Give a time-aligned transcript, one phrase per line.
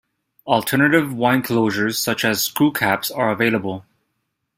[0.47, 3.85] Alternative wine closures such as screw caps are available.